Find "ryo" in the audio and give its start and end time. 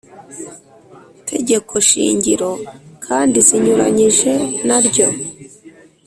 4.85-5.07